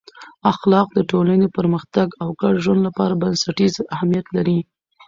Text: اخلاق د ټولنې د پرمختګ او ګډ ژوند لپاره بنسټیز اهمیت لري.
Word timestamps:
اخلاق 0.51 0.87
د 0.93 0.99
ټولنې 1.11 1.45
د 1.49 1.53
پرمختګ 1.57 2.07
او 2.21 2.27
ګډ 2.41 2.53
ژوند 2.63 2.81
لپاره 2.87 3.19
بنسټیز 3.21 3.73
اهمیت 3.95 4.25
لري. 4.35 4.59